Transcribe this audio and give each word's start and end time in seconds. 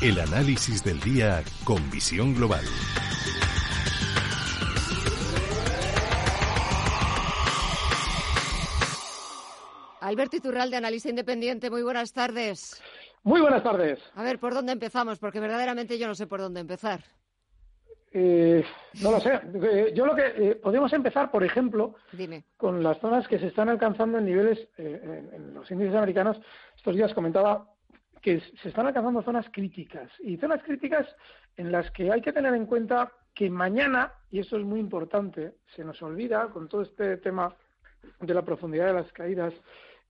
El 0.00 0.20
análisis 0.20 0.84
del 0.84 1.00
día 1.00 1.42
con 1.64 1.90
visión 1.90 2.32
global. 2.32 2.62
Alberto 10.00 10.36
Iturralde, 10.36 10.76
analista 10.76 11.08
independiente, 11.10 11.68
muy 11.68 11.82
buenas 11.82 12.12
tardes. 12.12 12.80
Muy 13.24 13.40
buenas 13.40 13.64
tardes. 13.64 13.98
A 14.14 14.22
ver, 14.22 14.38
¿por 14.38 14.54
dónde 14.54 14.70
empezamos? 14.70 15.18
Porque 15.18 15.40
verdaderamente 15.40 15.98
yo 15.98 16.06
no 16.06 16.14
sé 16.14 16.28
por 16.28 16.40
dónde 16.42 16.60
empezar. 16.60 17.00
Eh, 18.12 18.64
no 19.02 19.10
lo 19.10 19.18
sé. 19.18 19.32
Eh, 19.52 19.92
yo 19.96 20.06
lo 20.06 20.14
que 20.14 20.26
eh, 20.36 20.54
podemos 20.54 20.92
empezar, 20.92 21.32
por 21.32 21.42
ejemplo, 21.42 21.96
Dime. 22.12 22.44
con 22.56 22.84
las 22.84 23.00
zonas 23.00 23.26
que 23.26 23.40
se 23.40 23.48
están 23.48 23.68
alcanzando 23.68 24.18
en 24.18 24.26
niveles 24.26 24.60
en, 24.76 25.28
en, 25.34 25.54
los 25.54 25.68
índices 25.72 25.96
americanos. 25.96 26.38
Estos 26.76 26.94
días 26.94 27.12
comentaba 27.14 27.66
que 28.20 28.40
se 28.62 28.68
están 28.68 28.86
alcanzando 28.86 29.22
zonas 29.22 29.46
críticas 29.52 30.10
y 30.20 30.36
zonas 30.36 30.62
críticas 30.62 31.06
en 31.56 31.72
las 31.72 31.90
que 31.90 32.10
hay 32.10 32.20
que 32.20 32.32
tener 32.32 32.54
en 32.54 32.66
cuenta 32.66 33.12
que 33.34 33.50
mañana, 33.50 34.12
y 34.30 34.40
esto 34.40 34.56
es 34.56 34.64
muy 34.64 34.80
importante, 34.80 35.54
se 35.74 35.84
nos 35.84 36.02
olvida 36.02 36.48
con 36.48 36.68
todo 36.68 36.82
este 36.82 37.16
tema 37.18 37.54
de 38.20 38.34
la 38.34 38.42
profundidad 38.42 38.86
de 38.86 38.92
las 38.94 39.12
caídas 39.12 39.54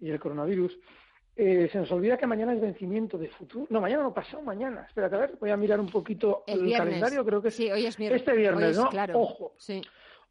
y 0.00 0.10
el 0.10 0.20
coronavirus, 0.20 0.78
eh, 1.36 1.68
se 1.70 1.78
nos 1.78 1.92
olvida 1.92 2.16
que 2.16 2.26
mañana 2.26 2.52
es 2.52 2.60
vencimiento 2.60 3.16
de 3.16 3.28
futuro. 3.28 3.66
No, 3.70 3.80
mañana 3.80 4.02
no, 4.02 4.12
pasado 4.12 4.42
mañana. 4.42 4.86
Espérate, 4.88 5.14
a 5.14 5.18
ver, 5.18 5.36
voy 5.38 5.50
a 5.50 5.56
mirar 5.56 5.78
un 5.78 5.88
poquito 5.88 6.42
el, 6.46 6.72
calendario. 6.72 7.24
Creo 7.24 7.40
que 7.40 7.50
sí, 7.50 7.70
hoy 7.70 7.86
es 7.86 7.98
este 7.98 8.32
viernes, 8.32 8.70
es, 8.70 8.76
¿no? 8.76 8.88
Claro. 8.88 9.20
Ojo, 9.20 9.54
sí. 9.56 9.80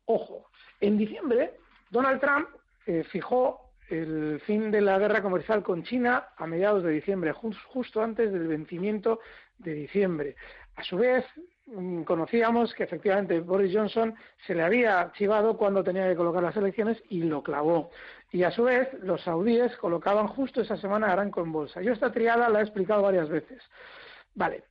ojo. 0.06 0.50
En 0.82 0.98
diciembre, 0.98 1.60
Donald 1.92 2.20
Trump 2.20 2.50
eh, 2.86 3.04
fijó 3.06 3.67
el 3.90 4.42
fin 4.46 4.72
de 4.72 4.82
la 4.82 5.00
guerra 5.00 5.22
comercial 5.22 5.64
con 5.64 5.84
China 5.84 6.30
a 6.36 6.46
mediados 6.46 6.84
de 6.84 6.92
diciembre, 6.92 7.32
justo 7.32 8.02
antes 8.02 8.32
del 8.32 8.48
vencimiento 8.48 9.20
de 9.58 9.74
diciembre. 9.74 10.36
A 10.76 10.84
su 10.84 10.98
vez, 10.98 11.26
mm, 11.66 12.04
conocíamos 12.04 12.74
que 12.74 12.84
efectivamente 12.84 13.40
Boris 13.40 13.74
Johnson 13.74 14.14
se 14.46 14.54
le 14.54 14.64
había 14.64 15.00
archivado 15.00 15.58
cuando 15.58 15.84
tenía 15.84 16.08
que 16.08 16.16
colocar 16.16 16.44
las 16.44 16.56
elecciones 16.58 17.02
y 17.10 17.24
lo 17.24 17.42
clavó. 17.42 17.90
Y 18.32 18.44
a 18.44 18.52
su 18.52 18.64
vez, 18.64 18.90
los 19.02 19.22
saudíes 19.22 19.76
colocaban 19.78 20.28
justo 20.28 20.62
esa 20.62 20.78
semana 20.78 21.08
a 21.08 21.14
Aranco 21.14 21.42
en 21.42 21.52
bolsa. 21.52 21.82
Yo 21.82 21.94
esta 21.94 22.12
triada 22.12 22.50
la 22.50 22.60
he 22.60 22.64
explicado 22.64 23.02
varias 23.02 23.30
veces. 23.30 23.64
Vale, 24.36 24.64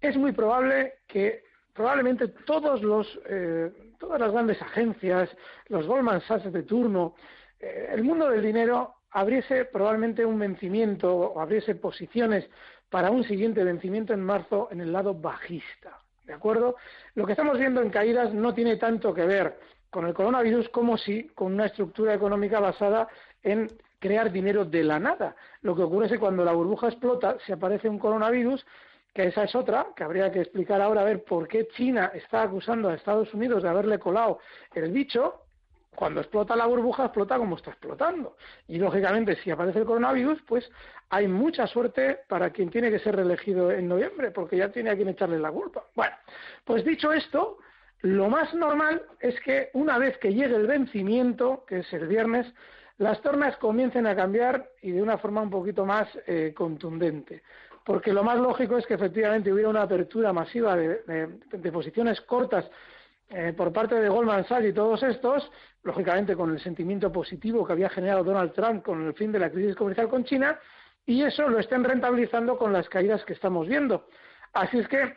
es 0.00 0.16
muy 0.16 0.32
probable 0.32 0.94
que 1.06 1.44
probablemente 1.74 2.28
todos 2.28 2.82
los, 2.82 3.20
eh, 3.28 3.70
todas 3.98 4.18
las 4.18 4.32
grandes 4.32 4.60
agencias, 4.62 5.28
los 5.68 5.86
Goldman 5.86 6.22
Sachs 6.22 6.50
de 6.50 6.62
turno, 6.62 7.14
eh, 7.60 7.88
el 7.92 8.04
mundo 8.04 8.28
del 8.30 8.42
dinero 8.42 8.94
abriese 9.10 9.64
probablemente 9.64 10.24
un 10.24 10.38
vencimiento 10.38 11.14
o 11.14 11.40
abriese 11.40 11.74
posiciones 11.74 12.48
para 12.90 13.10
un 13.10 13.24
siguiente 13.24 13.64
vencimiento 13.64 14.12
en 14.12 14.20
marzo 14.20 14.68
en 14.70 14.80
el 14.80 14.92
lado 14.92 15.14
bajista. 15.14 15.98
¿De 16.24 16.32
acuerdo? 16.32 16.76
Lo 17.14 17.24
que 17.24 17.32
estamos 17.32 17.58
viendo 17.58 17.80
en 17.80 17.90
caídas 17.90 18.34
no 18.34 18.52
tiene 18.52 18.76
tanto 18.76 19.14
que 19.14 19.24
ver 19.24 19.58
con 19.90 20.06
el 20.06 20.14
coronavirus 20.14 20.68
como 20.70 20.98
si 20.98 21.28
con 21.28 21.54
una 21.54 21.66
estructura 21.66 22.14
económica 22.14 22.60
basada 22.60 23.08
en 23.42 23.70
crear 23.98 24.30
dinero 24.30 24.64
de 24.64 24.84
la 24.84 24.98
nada. 24.98 25.36
Lo 25.62 25.74
que 25.74 25.82
ocurre 25.82 26.06
es 26.06 26.12
que 26.12 26.18
cuando 26.18 26.44
la 26.44 26.52
burbuja 26.52 26.88
explota, 26.88 27.38
se 27.46 27.52
aparece 27.52 27.88
un 27.88 27.98
coronavirus, 27.98 28.66
que 29.14 29.28
esa 29.28 29.44
es 29.44 29.54
otra, 29.54 29.86
que 29.96 30.04
habría 30.04 30.30
que 30.30 30.40
explicar 30.40 30.82
ahora 30.82 31.00
a 31.00 31.04
ver 31.04 31.24
por 31.24 31.48
qué 31.48 31.66
China 31.68 32.10
está 32.12 32.42
acusando 32.42 32.88
a 32.88 32.94
Estados 32.94 33.32
Unidos 33.32 33.62
de 33.62 33.68
haberle 33.68 33.98
colado 33.98 34.40
el 34.74 34.90
bicho, 34.90 35.45
cuando 35.94 36.20
explota 36.20 36.54
la 36.54 36.66
burbuja, 36.66 37.04
explota 37.04 37.38
como 37.38 37.56
está 37.56 37.70
explotando. 37.70 38.36
Y 38.68 38.78
lógicamente, 38.78 39.36
si 39.36 39.50
aparece 39.50 39.80
el 39.80 39.86
coronavirus, 39.86 40.42
pues 40.42 40.70
hay 41.08 41.26
mucha 41.28 41.66
suerte 41.66 42.20
para 42.28 42.50
quien 42.50 42.70
tiene 42.70 42.90
que 42.90 42.98
ser 42.98 43.16
reelegido 43.16 43.70
en 43.70 43.88
noviembre, 43.88 44.30
porque 44.30 44.56
ya 44.56 44.70
tiene 44.70 44.90
a 44.90 44.96
quien 44.96 45.08
echarle 45.08 45.38
la 45.38 45.50
culpa. 45.50 45.84
Bueno, 45.94 46.14
pues 46.64 46.84
dicho 46.84 47.12
esto, 47.12 47.58
lo 48.02 48.28
más 48.28 48.52
normal 48.54 49.02
es 49.20 49.40
que 49.40 49.70
una 49.72 49.98
vez 49.98 50.18
que 50.18 50.34
llegue 50.34 50.56
el 50.56 50.66
vencimiento, 50.66 51.64
que 51.66 51.78
es 51.78 51.92
el 51.92 52.06
viernes, 52.06 52.46
las 52.98 53.20
tornas 53.22 53.56
comiencen 53.58 54.06
a 54.06 54.16
cambiar 54.16 54.70
y 54.82 54.90
de 54.90 55.02
una 55.02 55.18
forma 55.18 55.42
un 55.42 55.50
poquito 55.50 55.84
más 55.84 56.08
eh, 56.26 56.52
contundente. 56.54 57.42
Porque 57.84 58.12
lo 58.12 58.24
más 58.24 58.38
lógico 58.38 58.76
es 58.78 58.86
que 58.86 58.94
efectivamente 58.94 59.52
hubiera 59.52 59.68
una 59.68 59.82
apertura 59.82 60.32
masiva 60.32 60.76
de, 60.76 61.02
de, 61.02 61.28
de 61.52 61.72
posiciones 61.72 62.20
cortas 62.22 62.68
eh, 63.28 63.52
por 63.56 63.72
parte 63.72 63.96
de 63.96 64.08
Goldman 64.08 64.46
Sachs 64.46 64.66
y 64.66 64.72
todos 64.72 65.02
estos, 65.02 65.50
lógicamente 65.82 66.36
con 66.36 66.52
el 66.52 66.60
sentimiento 66.60 67.10
positivo 67.10 67.66
que 67.66 67.72
había 67.72 67.88
generado 67.88 68.22
Donald 68.22 68.52
Trump 68.52 68.84
con 68.84 69.04
el 69.04 69.14
fin 69.14 69.32
de 69.32 69.40
la 69.40 69.50
crisis 69.50 69.74
comercial 69.74 70.08
con 70.08 70.24
China, 70.24 70.58
y 71.04 71.22
eso 71.22 71.48
lo 71.48 71.58
estén 71.58 71.82
rentabilizando 71.82 72.56
con 72.56 72.72
las 72.72 72.88
caídas 72.88 73.24
que 73.24 73.32
estamos 73.32 73.66
viendo. 73.66 74.06
Así 74.52 74.78
es 74.78 74.88
que, 74.88 75.16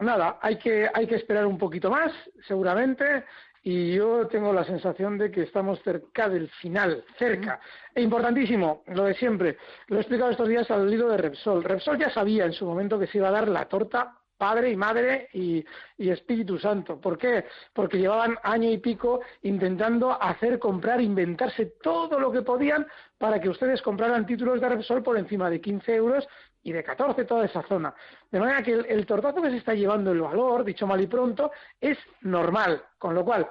nada, 0.00 0.38
hay 0.42 0.56
que, 0.58 0.90
hay 0.92 1.06
que 1.06 1.14
esperar 1.14 1.46
un 1.46 1.58
poquito 1.58 1.90
más, 1.90 2.12
seguramente, 2.46 3.24
y 3.62 3.94
yo 3.94 4.26
tengo 4.26 4.52
la 4.52 4.64
sensación 4.64 5.16
de 5.16 5.30
que 5.30 5.42
estamos 5.42 5.80
cerca 5.82 6.28
del 6.28 6.48
final, 6.60 7.04
cerca. 7.18 7.60
E 7.94 8.02
importantísimo, 8.02 8.82
lo 8.88 9.04
de 9.04 9.14
siempre, 9.14 9.56
lo 9.88 9.96
he 9.96 10.00
explicado 10.00 10.32
estos 10.32 10.48
días 10.48 10.70
al 10.70 10.92
hilo 10.92 11.08
de 11.08 11.16
Repsol. 11.16 11.64
Repsol 11.64 11.98
ya 11.98 12.10
sabía 12.10 12.44
en 12.44 12.52
su 12.52 12.66
momento 12.66 12.98
que 12.98 13.06
se 13.06 13.18
iba 13.18 13.28
a 13.28 13.32
dar 13.32 13.48
la 13.48 13.66
torta 13.66 14.18
Padre 14.44 14.72
y 14.72 14.76
Madre 14.76 15.28
y, 15.32 15.64
Espíritu 15.96 16.58
Santo. 16.58 17.00
¿Por 17.00 17.16
qué? 17.16 17.46
Porque 17.72 17.96
llevaban 17.96 18.36
año 18.42 18.70
y 18.70 18.76
pico 18.76 19.22
intentando 19.40 20.20
hacer 20.22 20.58
comprar, 20.58 21.00
inventarse 21.00 21.76
todo 21.82 22.20
lo 22.20 22.30
que 22.30 22.42
podían 22.42 22.86
para 23.16 23.40
que 23.40 23.48
ustedes 23.48 23.80
compraran 23.80 24.26
títulos 24.26 24.60
de 24.60 24.68
Repsol 24.68 25.02
por 25.02 25.16
encima 25.16 25.48
de 25.48 25.62
15 25.62 25.94
euros 25.94 26.28
y 26.62 26.72
de 26.72 26.84
14 26.84 27.24
toda 27.24 27.46
esa 27.46 27.62
zona. 27.62 27.94
De 28.30 28.38
manera 28.38 28.62
que 28.62 28.72
el, 28.72 28.84
el 28.84 29.06
tortazo 29.06 29.40
que 29.40 29.48
se 29.48 29.56
está 29.56 29.72
llevando 29.72 30.12
el 30.12 30.20
valor, 30.20 30.62
dicho 30.62 30.86
mal 30.86 31.00
y 31.00 31.06
pronto, 31.06 31.50
es 31.80 31.96
normal. 32.20 32.82
Con 32.98 33.14
lo 33.14 33.24
cual, 33.24 33.48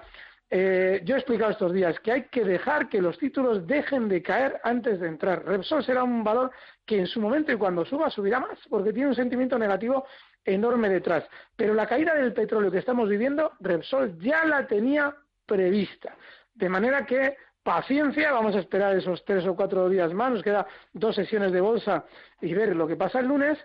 eh, 0.56 1.02
yo 1.04 1.16
he 1.16 1.18
explicado 1.18 1.50
estos 1.50 1.74
días 1.74 2.00
que 2.02 2.12
hay 2.12 2.24
que 2.26 2.44
dejar 2.44 2.88
que 2.88 3.02
los 3.02 3.18
títulos 3.18 3.66
dejen 3.66 4.08
de 4.08 4.22
caer 4.22 4.62
antes 4.64 5.00
de 5.00 5.08
entrar. 5.08 5.44
Repsol 5.44 5.84
será 5.84 6.04
un 6.04 6.24
valor 6.24 6.52
que 6.86 7.00
en 7.00 7.08
su 7.08 7.20
momento 7.20 7.52
y 7.52 7.56
cuando 7.56 7.84
suba 7.84 8.12
subirá 8.12 8.40
más, 8.40 8.60
porque 8.70 8.94
tiene 8.94 9.10
un 9.10 9.16
sentimiento 9.16 9.58
negativo 9.58 10.06
enorme 10.46 10.90
detrás. 10.90 11.24
Pero 11.56 11.74
la 11.74 11.88
caída 11.88 12.14
del 12.16 12.34
petróleo 12.34 12.72
que 12.72 12.80
estamos 12.80 13.10
viviendo, 13.10 13.52
Repsol 13.60 14.18
ya 14.20 14.46
la 14.46 14.68
tenía 14.68 15.16
prevista. 15.46 16.16
De 16.54 16.70
manera 16.70 17.06
que 17.06 17.36
paciencia, 17.64 18.32
vamos 18.32 18.56
a 18.56 18.60
esperar 18.60 18.96
esos 18.96 19.24
tres 19.26 19.46
o 19.48 19.56
cuatro 19.56 19.88
días 19.90 20.14
más, 20.14 20.32
nos 20.32 20.44
queda 20.44 20.68
dos 20.92 21.16
sesiones 21.16 21.52
de 21.52 21.62
bolsa 21.62 22.06
y 22.42 22.54
ver 22.54 22.76
lo 22.76 22.88
que 22.88 22.96
pasa 22.96 23.20
el 23.20 23.28
lunes 23.28 23.58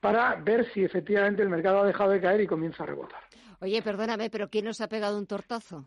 para 0.00 0.36
ver 0.36 0.70
si 0.72 0.84
efectivamente 0.84 1.42
el 1.42 1.48
mercado 1.48 1.80
ha 1.80 1.86
dejado 1.86 2.10
de 2.10 2.20
caer 2.20 2.40
y 2.40 2.46
comienza 2.46 2.84
a 2.84 2.86
rebotar. 2.86 3.20
Oye, 3.60 3.82
perdóname, 3.82 4.30
pero 4.30 4.48
¿quién 4.48 4.66
nos 4.66 4.80
ha 4.80 4.88
pegado 4.88 5.18
un 5.18 5.26
tortazo? 5.26 5.86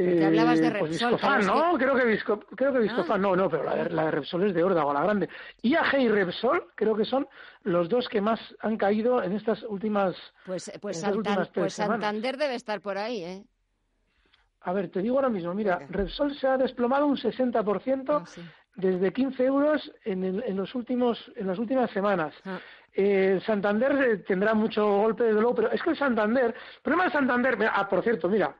Eh, 0.00 0.24
hablabas 0.24 0.60
de 0.60 0.70
pues 0.70 0.90
Repsol, 0.92 1.10
Viscofan, 1.10 1.40
claro, 1.40 1.40
es 1.40 1.46
¿no? 1.72 1.78
Creo 1.78 1.94
que, 1.96 2.04
Visco, 2.04 2.40
creo 2.56 2.72
que 2.72 2.78
Viscofan, 2.78 3.16
Ah. 3.16 3.18
no, 3.18 3.34
no, 3.36 3.50
pero 3.50 3.64
la 3.64 3.74
de, 3.74 3.90
la 3.90 4.04
de 4.04 4.10
Repsol 4.12 4.44
es 4.46 4.54
de 4.54 4.62
órdago, 4.62 4.92
la 4.92 5.02
grande. 5.02 5.28
IAG 5.62 6.00
y 6.00 6.08
Repsol 6.08 6.66
creo 6.76 6.94
que 6.94 7.04
son 7.04 7.26
los 7.64 7.88
dos 7.88 8.08
que 8.08 8.20
más 8.20 8.38
han 8.60 8.76
caído 8.76 9.20
en 9.22 9.32
estas 9.32 9.62
últimas... 9.64 10.14
Pues, 10.46 10.70
pues, 10.80 11.02
últimas 11.02 11.48
Santan- 11.48 11.52
tres 11.52 11.64
pues. 11.64 11.74
Santander 11.74 12.36
debe 12.36 12.54
estar 12.54 12.80
por 12.80 12.96
ahí, 12.96 13.24
¿eh? 13.24 13.44
A 14.60 14.72
ver, 14.72 14.90
te 14.90 15.00
digo 15.00 15.16
ahora 15.16 15.28
mismo, 15.30 15.54
mira. 15.54 15.80
Repsol 15.88 16.34
se 16.36 16.46
ha 16.46 16.56
desplomado 16.56 17.06
un 17.06 17.16
60% 17.16 18.04
Ah, 18.22 18.26
sí. 18.26 18.42
Desde 18.78 19.12
15 19.12 19.44
euros 19.44 19.92
en, 20.04 20.22
el- 20.24 20.42
en, 20.46 20.56
los 20.56 20.72
últimos, 20.76 21.30
en 21.36 21.48
las 21.48 21.58
últimas 21.58 21.90
semanas. 21.90 22.32
Ah. 22.44 22.58
Eh, 22.94 23.40
Santander 23.44 23.92
eh, 23.92 24.16
tendrá 24.18 24.54
mucho 24.54 24.84
golpe 24.86 25.24
desde 25.24 25.40
luego, 25.40 25.54
pero 25.56 25.70
es 25.72 25.82
que 25.82 25.90
el 25.90 25.96
Santander, 25.96 26.46
el 26.46 26.80
problema 26.82 27.04
del 27.04 27.12
Santander, 27.12 27.56
mira, 27.58 27.72
ah, 27.74 27.88
por 27.88 28.02
cierto, 28.02 28.28
mira, 28.28 28.54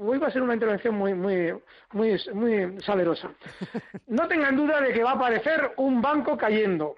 hoy 0.00 0.18
va 0.18 0.28
a 0.28 0.30
ser 0.30 0.42
una 0.42 0.54
intervención 0.54 0.94
muy, 0.94 1.12
muy, 1.14 1.52
muy, 1.92 2.20
muy 2.32 2.80
salerosa. 2.82 3.30
No 4.06 4.26
tengan 4.28 4.56
duda 4.56 4.80
de 4.80 4.92
que 4.92 5.02
va 5.02 5.10
a 5.10 5.14
aparecer 5.14 5.72
un 5.76 6.00
banco 6.00 6.36
cayendo. 6.36 6.94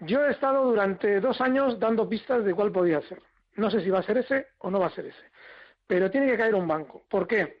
Yo 0.00 0.24
he 0.26 0.30
estado 0.32 0.64
durante 0.64 1.20
dos 1.20 1.40
años 1.40 1.78
dando 1.78 2.08
pistas 2.08 2.44
de 2.44 2.54
cuál 2.54 2.72
podía 2.72 3.00
ser. 3.02 3.20
No 3.56 3.70
sé 3.70 3.80
si 3.80 3.90
va 3.90 4.00
a 4.00 4.02
ser 4.04 4.18
ese 4.18 4.48
o 4.58 4.70
no 4.70 4.80
va 4.80 4.86
a 4.86 4.90
ser 4.90 5.06
ese. 5.06 5.24
Pero 5.86 6.10
tiene 6.10 6.26
que 6.28 6.36
caer 6.36 6.54
un 6.54 6.66
banco. 6.68 7.02
¿Por 7.08 7.26
qué? 7.26 7.60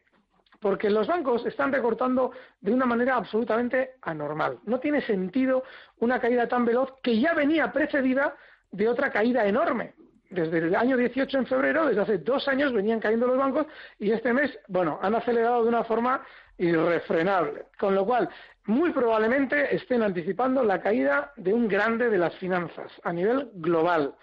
Porque 0.60 0.90
los 0.90 1.06
bancos 1.06 1.46
están 1.46 1.72
recortando 1.72 2.32
de 2.60 2.72
una 2.72 2.86
manera 2.86 3.16
absolutamente 3.16 3.96
anormal. 4.02 4.58
No 4.64 4.80
tiene 4.80 5.00
sentido 5.02 5.62
una 5.98 6.20
caída 6.20 6.48
tan 6.48 6.64
veloz 6.64 6.94
que 7.02 7.18
ya 7.20 7.34
venía 7.34 7.72
precedida 7.72 8.34
de 8.70 8.88
otra 8.88 9.10
caída 9.10 9.46
enorme. 9.46 9.94
Desde 10.30 10.58
el 10.58 10.74
año 10.74 10.96
18 10.96 11.38
en 11.38 11.46
febrero, 11.46 11.86
desde 11.86 12.02
hace 12.02 12.18
dos 12.18 12.46
años 12.48 12.72
venían 12.72 13.00
cayendo 13.00 13.26
los 13.26 13.38
bancos 13.38 13.66
y 13.98 14.10
este 14.10 14.32
mes, 14.32 14.58
bueno, 14.68 14.98
han 15.00 15.14
acelerado 15.14 15.62
de 15.62 15.68
una 15.70 15.84
forma 15.84 16.22
irrefrenable. 16.58 17.66
Con 17.78 17.94
lo 17.94 18.04
cual, 18.04 18.28
muy 18.66 18.90
probablemente 18.90 19.74
estén 19.74 20.02
anticipando 20.02 20.62
la 20.62 20.82
caída 20.82 21.32
de 21.36 21.54
un 21.54 21.66
grande 21.66 22.10
de 22.10 22.18
las 22.18 22.34
finanzas 22.36 22.92
a 23.04 23.12
nivel 23.12 23.50
global. 23.54 24.14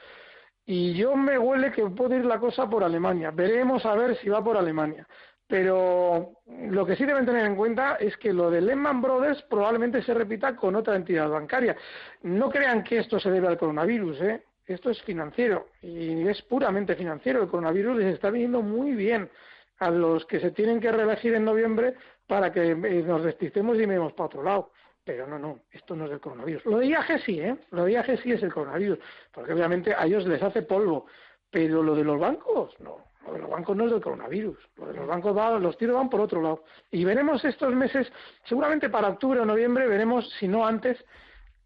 Y 0.67 0.93
yo 0.93 1.15
me 1.15 1.37
huele 1.37 1.71
que 1.71 1.85
puede 1.87 2.17
ir 2.17 2.25
la 2.25 2.39
cosa 2.39 2.69
por 2.69 2.83
Alemania. 2.83 3.31
Veremos 3.31 3.85
a 3.85 3.95
ver 3.95 4.17
si 4.17 4.29
va 4.29 4.43
por 4.43 4.57
Alemania. 4.57 5.07
Pero 5.47 6.31
lo 6.47 6.85
que 6.85 6.95
sí 6.95 7.05
deben 7.05 7.25
tener 7.25 7.45
en 7.45 7.55
cuenta 7.55 7.97
es 7.99 8.17
que 8.17 8.33
lo 8.33 8.49
de 8.49 8.61
Lehman 8.61 9.01
Brothers 9.01 9.43
probablemente 9.43 10.01
se 10.01 10.13
repita 10.13 10.55
con 10.55 10.75
otra 10.75 10.95
entidad 10.95 11.29
bancaria. 11.29 11.75
No 12.23 12.49
crean 12.49 12.83
que 12.83 12.97
esto 12.97 13.19
se 13.19 13.29
debe 13.29 13.47
al 13.47 13.57
coronavirus, 13.57 14.21
¿eh? 14.21 14.43
Esto 14.65 14.89
es 14.89 14.99
financiero 15.03 15.67
y 15.83 16.27
es 16.27 16.41
puramente 16.41 16.95
financiero. 16.95 17.43
El 17.43 17.49
coronavirus 17.49 17.97
les 17.97 18.15
está 18.15 18.31
viniendo 18.31 18.63
muy 18.63 18.93
bien 18.93 19.29
a 19.77 19.91
los 19.91 20.25
que 20.25 20.39
se 20.39 20.51
tienen 20.51 20.79
que 20.79 20.91
reelegir 20.91 21.35
en 21.35 21.45
noviembre 21.45 21.93
para 22.25 22.51
que 22.51 22.71
eh, 22.71 22.75
nos 23.03 23.23
despistemos 23.23 23.75
y 23.77 23.85
miremos 23.85 24.13
para 24.13 24.27
otro 24.27 24.43
lado. 24.43 24.71
Pero 25.03 25.27
no, 25.27 25.37
no, 25.37 25.59
esto 25.69 25.95
no 25.95 26.05
es 26.05 26.09
del 26.09 26.19
coronavirus. 26.19 26.65
Lo 26.65 26.79
de 26.79 26.87
IAG 26.87 27.21
sí, 27.23 27.39
¿eh? 27.39 27.55
Lo 27.69 27.85
de 27.85 27.91
IAG 27.91 28.19
sí 28.23 28.31
es 28.31 28.41
el 28.41 28.51
coronavirus, 28.51 28.97
porque 29.31 29.53
obviamente 29.53 29.93
a 29.93 30.05
ellos 30.05 30.25
les 30.25 30.41
hace 30.41 30.63
polvo. 30.63 31.05
Pero 31.51 31.83
lo 31.83 31.95
de 31.95 32.03
los 32.03 32.19
bancos, 32.19 32.73
no. 32.79 32.97
Lo 33.25 33.33
de 33.33 33.39
los 33.39 33.49
bancos 33.49 33.75
no 33.75 33.85
es 33.85 33.91
del 33.91 34.01
coronavirus. 34.01 34.57
Lo 34.77 34.85
de 34.87 34.93
los 34.93 35.07
bancos 35.07 35.35
va, 35.35 35.57
los 35.59 35.77
tiros 35.77 35.95
van 35.95 36.09
por 36.09 36.21
otro 36.21 36.41
lado. 36.41 36.63
Y 36.91 37.03
veremos 37.03 37.43
estos 37.43 37.73
meses, 37.73 38.11
seguramente 38.47 38.89
para 38.89 39.09
octubre 39.09 39.39
o 39.39 39.45
noviembre, 39.45 39.87
veremos, 39.87 40.29
si 40.39 40.47
no 40.47 40.65
antes, 40.65 41.03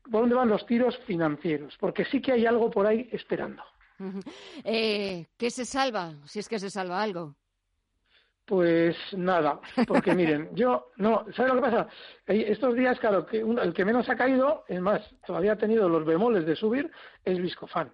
por 0.04 0.22
dónde 0.22 0.36
van 0.36 0.50
los 0.50 0.66
tiros 0.66 0.98
financieros. 1.00 1.76
Porque 1.80 2.06
sí 2.06 2.22
que 2.22 2.32
hay 2.32 2.46
algo 2.46 2.70
por 2.72 2.88
ahí 2.88 3.10
esperando. 3.12 3.64
eh, 4.64 5.28
¿Qué 5.38 5.52
se 5.52 5.66
salva? 5.66 6.14
Si 6.26 6.40
es 6.40 6.48
que 6.48 6.60
se 6.60 6.70
salva 6.70 7.02
algo. 7.02 7.36
Pues 8.46 8.96
nada, 9.16 9.60
porque 9.88 10.16
miren, 10.16 10.50
yo, 10.56 10.88
no, 10.98 11.24
¿sabes 11.36 11.54
lo 11.54 11.62
que 11.62 11.70
pasa? 11.70 11.88
Estos 12.26 12.74
días, 12.74 13.00
claro, 13.00 13.24
que 13.24 13.42
el 13.42 13.74
que 13.76 13.86
menos 13.86 14.10
ha 14.10 14.16
caído, 14.16 14.64
es 14.68 14.82
más, 14.82 15.02
todavía 15.24 15.52
ha 15.52 15.58
tenido 15.58 15.88
los 15.88 16.04
bemoles 16.04 16.48
de 16.48 16.56
subir, 16.56 16.90
es 17.24 17.40
Viscofan. 17.40 17.94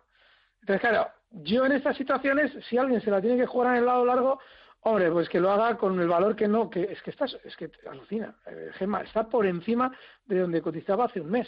Entonces, 0.62 0.80
claro, 0.80 1.10
yo 1.44 1.66
en 1.66 1.74
estas 1.74 1.98
situaciones, 1.98 2.52
si 2.70 2.78
alguien 2.78 3.02
se 3.02 3.12
la 3.12 3.22
tiene 3.22 3.38
que 3.38 3.46
jugar 3.46 3.74
en 3.74 3.80
el 3.80 3.86
lado 3.86 4.06
largo, 4.06 4.40
hombre, 4.82 5.12
pues 5.12 5.28
que 5.28 5.40
lo 5.40 5.52
haga 5.52 5.78
con 5.78 6.00
el 6.00 6.08
valor 6.08 6.36
que 6.36 6.48
no, 6.48 6.70
que 6.70 6.84
es 6.84 7.02
que 7.02 7.12
estás, 7.12 7.38
es 7.44 7.56
que 7.56 7.70
alucina, 7.90 8.36
eh, 8.46 8.72
Gemma, 8.74 9.02
está 9.02 9.28
por 9.28 9.46
encima 9.46 9.92
de 10.26 10.40
donde 10.40 10.62
cotizaba 10.62 11.06
hace 11.06 11.22
un 11.22 11.32
mes. 11.32 11.48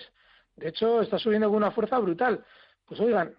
De 0.56 0.70
hecho, 0.70 1.02
está 1.02 1.20
subiendo 1.20 1.48
con 1.48 1.58
una 1.58 1.72
fuerza 1.72 2.00
brutal. 2.00 2.44
Pues 2.86 3.00
oigan, 3.00 3.36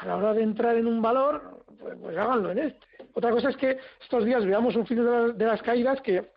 a 0.00 0.06
la 0.06 0.16
hora 0.16 0.32
de 0.32 0.42
entrar 0.42 0.76
en 0.76 0.86
un 0.86 1.02
valor, 1.02 1.64
pues, 1.78 1.96
pues 2.00 2.16
háganlo 2.16 2.52
en 2.52 2.58
este. 2.58 2.86
Otra 3.12 3.30
cosa 3.30 3.50
es 3.50 3.56
que 3.56 3.78
estos 4.00 4.24
días 4.24 4.44
veamos 4.46 4.76
un 4.76 4.86
fin 4.86 5.04
de, 5.04 5.44
las 5.44 5.62
caídas 5.62 6.00
que 6.00 6.30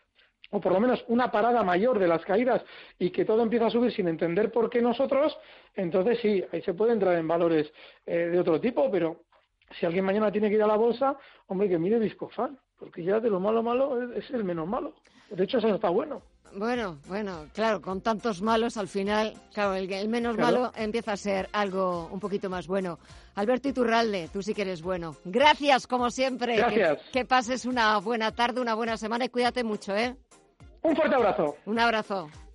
o 0.53 0.59
por 0.59 0.73
lo 0.73 0.81
menos 0.81 1.05
una 1.07 1.31
parada 1.31 1.63
mayor 1.63 1.97
de 1.97 2.09
las 2.09 2.25
caídas 2.25 2.61
y 2.99 3.09
que 3.11 3.23
todo 3.23 3.41
empieza 3.41 3.67
a 3.67 3.69
subir 3.69 3.93
sin 3.93 4.09
entender 4.09 4.51
por 4.51 4.69
qué 4.69 4.81
nosotros, 4.81 5.37
entonces 5.75 6.19
sí, 6.19 6.43
ahí 6.51 6.61
se 6.61 6.73
puede 6.73 6.91
entrar 6.91 7.15
en 7.15 7.25
valores 7.25 7.71
eh, 8.05 8.27
de 8.27 8.37
otro 8.37 8.59
tipo, 8.59 8.91
pero 8.91 9.21
si 9.79 9.85
alguien 9.85 10.05
mañana 10.05 10.31
tiene 10.31 10.49
que 10.49 10.55
ir 10.55 10.63
a 10.63 10.67
la 10.67 10.75
bolsa, 10.75 11.17
hombre, 11.47 11.69
que 11.69 11.77
mire 11.77 11.99
Viscofan, 11.99 12.57
porque 12.77 13.03
ya 13.03 13.19
de 13.19 13.29
lo 13.29 13.39
malo 13.39 13.61
malo 13.63 14.13
es, 14.13 14.29
el 14.31 14.43
menos 14.43 14.67
malo. 14.67 14.93
De 15.29 15.43
hecho, 15.43 15.59
eso 15.59 15.67
está 15.69 15.89
bueno. 15.89 16.21
Bueno, 16.53 16.97
bueno, 17.07 17.45
claro, 17.53 17.81
con 17.81 18.01
tantos 18.01 18.41
malos 18.41 18.75
al 18.75 18.89
final, 18.89 19.33
claro, 19.53 19.75
el, 19.75 20.09
menos 20.09 20.37
malo 20.37 20.73
empieza 20.75 21.13
a 21.13 21.17
ser 21.17 21.47
algo 21.53 22.09
un 22.11 22.19
poquito 22.19 22.49
más 22.49 22.67
bueno. 22.67 22.99
Alberto 23.35 23.69
Iturralde, 23.69 24.29
tú 24.33 24.41
sí 24.41 24.53
que 24.53 24.63
eres 24.63 24.81
bueno. 24.81 25.15
Gracias, 25.23 25.87
como 25.87 26.09
siempre. 26.09 26.57
Gracias. 26.57 26.99
Que, 27.13 27.23
pases 27.23 27.65
una 27.65 27.97
buena 27.99 28.33
tarde, 28.33 28.59
una 28.59 28.73
buena 28.73 28.97
semana 28.97 29.25
y 29.25 29.29
cuídate 29.29 29.63
mucho, 29.63 29.95
¿eh? 29.95 30.17
Un 30.81 30.95
fuerte 30.95 31.15
abrazo. 31.15 31.55
Un 31.65 31.79
abrazo. 31.79 32.29